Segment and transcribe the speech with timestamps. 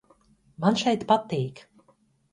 [0.63, 1.65] Man šeit patīk!